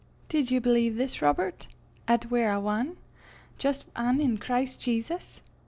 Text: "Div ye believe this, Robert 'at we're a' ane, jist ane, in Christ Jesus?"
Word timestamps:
"Div 0.29 0.49
ye 0.49 0.57
believe 0.57 0.95
this, 0.95 1.21
Robert 1.21 1.67
'at 2.07 2.31
we're 2.31 2.49
a' 2.51 2.59
ane, 2.59 2.97
jist 3.59 3.85
ane, 3.95 4.19
in 4.19 4.39
Christ 4.39 4.79
Jesus?" 4.79 5.41